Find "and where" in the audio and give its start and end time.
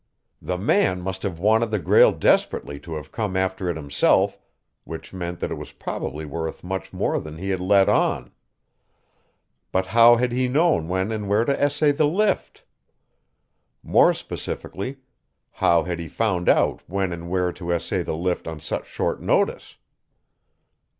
11.11-11.45, 17.13-17.53